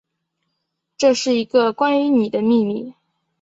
[0.97, 2.95] 这是一个关于妳的秘密